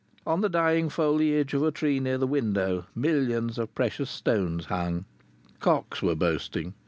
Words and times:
On 0.25 0.41
the 0.41 0.49
dying 0.49 0.89
foliage 0.89 1.53
of 1.53 1.61
a 1.61 1.69
tree 1.71 1.99
near 1.99 2.17
the 2.17 2.25
window 2.25 2.87
millions 2.95 3.59
of 3.59 3.75
precious 3.75 4.09
stones 4.09 4.65
hung. 4.65 5.05
Cocks 5.59 6.01
were 6.01 6.15
boasting. 6.15 6.73